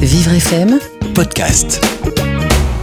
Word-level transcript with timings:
Vivre 0.00 0.34
FM, 0.34 0.78
podcast. 1.16 1.84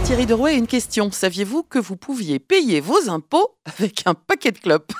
Thierry 0.04 0.26
Derouet, 0.26 0.58
une 0.58 0.66
question. 0.66 1.10
Saviez-vous 1.10 1.62
que 1.62 1.78
vous 1.78 1.96
pouviez 1.96 2.38
payer 2.38 2.80
vos 2.80 3.08
impôts 3.08 3.56
avec 3.64 4.02
un 4.04 4.12
paquet 4.12 4.52
de 4.52 4.58
clopes? 4.58 4.92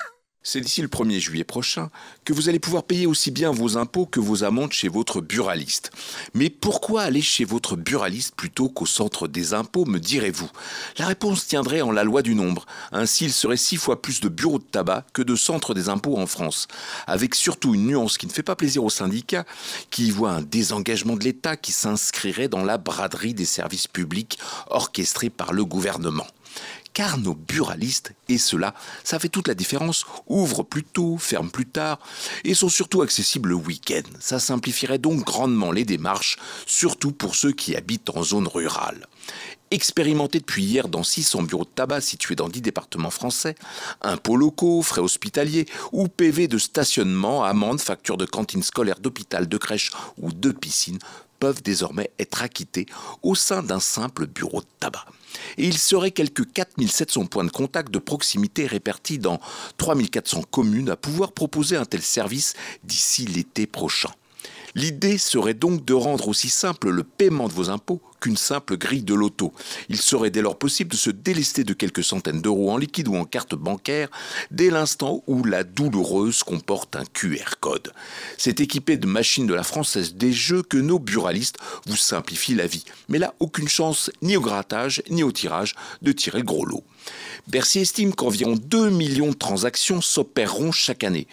C'est 0.51 0.61
d'ici 0.61 0.81
le 0.81 0.87
1er 0.87 1.19
juillet 1.19 1.43
prochain 1.43 1.91
que 2.25 2.33
vous 2.33 2.49
allez 2.49 2.57
pouvoir 2.57 2.81
payer 2.81 3.05
aussi 3.05 3.29
bien 3.29 3.51
vos 3.51 3.77
impôts 3.77 4.07
que 4.07 4.19
vos 4.19 4.43
amendes 4.43 4.71
chez 4.71 4.87
votre 4.87 5.21
buraliste. 5.21 5.91
Mais 6.33 6.49
pourquoi 6.49 7.03
aller 7.03 7.21
chez 7.21 7.45
votre 7.45 7.75
buraliste 7.75 8.33
plutôt 8.33 8.67
qu'au 8.67 8.87
centre 8.87 9.27
des 9.27 9.53
impôts, 9.53 9.85
me 9.85 9.99
direz-vous? 9.99 10.49
La 10.97 11.05
réponse 11.05 11.45
tiendrait 11.45 11.81
en 11.81 11.91
la 11.91 12.03
loi 12.03 12.23
du 12.23 12.33
nombre. 12.33 12.65
Ainsi, 12.91 13.25
il 13.25 13.31
serait 13.31 13.57
six 13.57 13.77
fois 13.77 14.01
plus 14.01 14.21
de 14.21 14.27
bureaux 14.27 14.57
de 14.57 14.63
tabac 14.63 15.05
que 15.13 15.21
de 15.21 15.35
centres 15.35 15.75
des 15.75 15.87
impôts 15.87 16.17
en 16.17 16.25
France. 16.25 16.67
Avec 17.05 17.35
surtout 17.35 17.75
une 17.75 17.85
nuance 17.85 18.17
qui 18.17 18.25
ne 18.25 18.31
fait 18.31 18.41
pas 18.41 18.55
plaisir 18.55 18.83
aux 18.83 18.89
syndicats, 18.89 19.45
qui 19.91 20.07
y 20.07 20.09
voient 20.09 20.31
un 20.31 20.41
désengagement 20.41 21.15
de 21.15 21.25
l'État 21.25 21.57
qui 21.57 21.71
s'inscrirait 21.71 22.47
dans 22.47 22.63
la 22.63 22.79
braderie 22.79 23.35
des 23.35 23.45
services 23.45 23.85
publics 23.85 24.39
orchestrés 24.71 25.29
par 25.29 25.53
le 25.53 25.63
gouvernement 25.63 26.25
car 26.93 27.17
nos 27.17 27.35
buralistes, 27.35 28.13
et 28.27 28.37
cela, 28.37 28.73
ça 29.03 29.19
fait 29.19 29.29
toute 29.29 29.47
la 29.47 29.53
différence, 29.53 30.05
ouvrent 30.27 30.63
plus 30.63 30.83
tôt, 30.83 31.17
ferment 31.17 31.49
plus 31.49 31.65
tard, 31.65 31.99
et 32.43 32.53
sont 32.53 32.69
surtout 32.69 33.01
accessibles 33.01 33.49
le 33.49 33.55
week-end. 33.55 34.03
Ça 34.19 34.39
simplifierait 34.39 34.97
donc 34.97 35.23
grandement 35.23 35.71
les 35.71 35.85
démarches, 35.85 36.37
surtout 36.65 37.11
pour 37.11 37.35
ceux 37.35 37.51
qui 37.51 37.75
habitent 37.75 38.09
en 38.09 38.23
zone 38.23 38.47
rurale. 38.47 39.07
Expérimenté 39.71 40.39
depuis 40.39 40.63
hier 40.63 40.87
dans 40.87 41.03
600 41.03 41.43
bureaux 41.43 41.63
de 41.63 41.69
tabac 41.69 42.01
situés 42.01 42.35
dans 42.35 42.49
10 42.49 42.61
départements 42.61 43.11
français, 43.11 43.53
impôts 44.01 44.35
locaux, 44.35 44.81
frais 44.81 45.01
hospitaliers 45.01 45.67
ou 45.91 46.07
PV 46.07 46.47
de 46.47 46.57
stationnement, 46.57 47.43
amendes, 47.43 47.79
factures 47.79 48.17
de 48.17 48.25
cantine 48.25 48.63
scolaire, 48.63 48.99
d'hôpital, 48.99 49.47
de 49.47 49.57
crèche 49.57 49.91
ou 50.17 50.31
de 50.31 50.51
piscine 50.51 50.97
peuvent 51.39 51.63
désormais 51.63 52.11
être 52.19 52.43
acquittés 52.43 52.85
au 53.23 53.35
sein 53.35 53.63
d'un 53.63 53.79
simple 53.79 54.27
bureau 54.27 54.61
de 54.61 54.67
tabac. 54.79 55.05
Et 55.57 55.67
il 55.67 55.77
serait 55.77 56.11
quelques 56.11 56.51
4700 56.51 57.25
points 57.27 57.45
de 57.45 57.51
contact 57.51 57.91
de 57.91 57.99
proximité 57.99 58.65
répartis 58.65 59.19
dans 59.19 59.39
3400 59.77 60.43
communes 60.49 60.89
à 60.89 60.95
pouvoir 60.95 61.31
proposer 61.31 61.75
un 61.75 61.85
tel 61.85 62.01
service 62.01 62.53
d'ici 62.83 63.25
l'été 63.25 63.67
prochain. 63.67 64.09
L'idée 64.75 65.17
serait 65.17 65.53
donc 65.53 65.85
de 65.85 65.93
rendre 65.93 66.27
aussi 66.27 66.49
simple 66.49 66.89
le 66.89 67.03
paiement 67.03 67.47
de 67.47 67.53
vos 67.53 67.69
impôts 67.69 68.01
qu'une 68.19 68.37
simple 68.37 68.77
grille 68.77 69.03
de 69.03 69.13
loto. 69.13 69.53
Il 69.87 69.97
serait 69.97 70.29
dès 70.29 70.41
lors 70.41 70.57
possible 70.57 70.91
de 70.91 70.97
se 70.97 71.09
délester 71.09 71.63
de 71.63 71.73
quelques 71.73 72.03
centaines 72.03 72.41
d'euros 72.41 72.71
en 72.71 72.77
liquide 72.77 73.07
ou 73.07 73.15
en 73.15 73.25
carte 73.25 73.55
bancaire 73.55 74.09
dès 74.51 74.69
l'instant 74.69 75.23
où 75.27 75.43
la 75.43 75.63
douloureuse 75.63 76.43
comporte 76.43 76.95
un 76.95 77.05
QR 77.05 77.55
code. 77.59 77.91
C'est 78.37 78.59
équipé 78.59 78.97
de 78.97 79.07
machines 79.07 79.47
de 79.47 79.53
la 79.53 79.63
Française 79.63 80.15
des 80.15 80.33
Jeux 80.33 80.63
que 80.63 80.77
nos 80.77 80.99
buralistes 80.99 81.57
vous 81.85 81.97
simplifient 81.97 82.55
la 82.55 82.67
vie. 82.67 82.83
Mais 83.07 83.19
là, 83.19 83.33
aucune 83.39 83.69
chance 83.69 84.11
ni 84.21 84.37
au 84.37 84.41
grattage 84.41 85.01
ni 85.09 85.23
au 85.23 85.31
tirage 85.31 85.75
de 86.01 86.11
tirer 86.11 86.39
le 86.39 86.45
gros 86.45 86.65
lot. 86.65 86.83
Bercy 87.47 87.79
estime 87.79 88.13
qu'environ 88.13 88.55
2 88.55 88.89
millions 88.89 89.29
de 89.29 89.33
transactions 89.33 90.01
s'opéreront 90.01 90.71
chaque 90.71 91.03
année. 91.03 91.27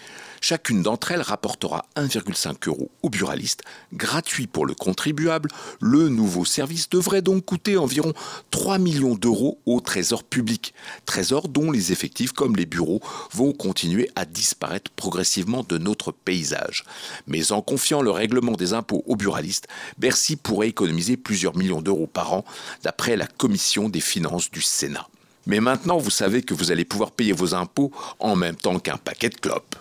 Chacune 0.49 0.81
d'entre 0.81 1.11
elles 1.11 1.23
rapportera 1.23 1.87
1,5 1.97 2.69
euros 2.69 2.89
au 3.03 3.11
buraliste, 3.11 3.65
gratuit 3.93 4.47
pour 4.47 4.65
le 4.65 4.75
contribuable. 4.75 5.51
Le 5.81 6.09
nouveau 6.09 6.45
service 6.45 6.89
devrait 6.89 7.21
donc 7.21 7.45
coûter 7.45 7.77
environ 7.77 8.13
3 8.53 8.79
millions 8.79 9.17
d'euros 9.17 9.59
au 9.67 9.81
trésor 9.81 10.23
public. 10.23 10.73
Trésor 11.05 11.49
dont 11.49 11.73
les 11.73 11.91
effectifs 11.91 12.31
comme 12.31 12.55
les 12.55 12.65
bureaux 12.65 13.01
vont 13.33 13.53
continuer 13.53 14.09
à 14.15 14.25
disparaître 14.25 14.93
progressivement 14.93 15.65
de 15.69 15.79
notre 15.79 16.13
paysage. 16.13 16.85
Mais 17.27 17.51
en 17.51 17.61
confiant 17.61 18.01
le 18.01 18.13
règlement 18.13 18.53
des 18.53 18.73
impôts 18.73 19.03
aux 19.09 19.17
buralistes, 19.17 19.67
Bercy 19.99 20.37
pourrait 20.37 20.69
économiser 20.69 21.17
plusieurs 21.17 21.57
millions 21.57 21.83
d'euros 21.83 22.07
par 22.07 22.33
an, 22.33 22.45
d'après 22.85 23.17
la 23.17 23.27
commission 23.27 23.89
des 23.89 24.01
finances 24.01 24.53
du 24.53 24.63
Sénat. 24.63 25.09
Mais 25.47 25.61
maintenant, 25.61 25.97
vous 25.97 26.11
savez 26.11 26.43
que 26.43 26.55
vous 26.55 26.73
allez 26.73 26.85
pouvoir 26.85 27.13
payer 27.13 27.33
vos 27.33 27.55
impôts 27.55 27.93
en 28.19 28.35
même 28.35 28.57
temps 28.57 28.81
qu'un 28.81 28.97
paquet 28.97 29.29
de 29.29 29.37
clopes. 29.37 29.77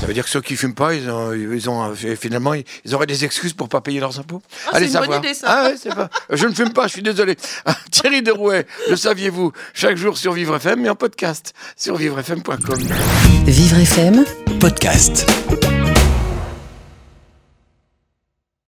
Ça 0.00 0.06
veut 0.06 0.14
dire 0.14 0.24
que 0.24 0.30
ceux 0.30 0.40
qui 0.40 0.56
fument 0.56 0.74
pas, 0.74 0.94
ils 0.94 1.10
ont, 1.10 1.32
ils 1.32 1.68
ont 1.68 1.92
finalement, 1.94 2.54
ils 2.54 2.94
auraient 2.94 3.06
des 3.06 3.24
excuses 3.24 3.52
pour 3.52 3.68
pas 3.68 3.80
payer 3.80 4.00
leurs 4.00 4.18
impôts. 4.18 4.42
Ah, 4.72 4.78
c'est 4.78 4.86
une 4.86 5.06
bonne 5.06 5.18
idée, 5.18 5.34
ça. 5.34 5.46
Ah 5.48 5.68
ouais, 5.68 5.74
c'est 5.76 5.94
pas. 5.94 6.08
Je 6.30 6.46
ne 6.46 6.54
fume 6.54 6.72
pas, 6.72 6.86
je 6.86 6.92
suis 6.92 7.02
désolé. 7.02 7.36
Thierry 7.90 8.22
Derouet, 8.22 8.66
le 8.88 8.96
saviez-vous 8.96 9.52
Chaque 9.74 9.96
jour 9.96 10.16
sur 10.16 10.32
Vivre 10.32 10.56
FM, 10.56 10.80
mais 10.80 10.88
en 10.88 10.94
podcast 10.94 11.52
sur 11.76 11.96
vivrefm.com. 11.96 12.78
Vivre 13.46 13.76
FM, 13.78 14.24
Podcast. 14.60 15.26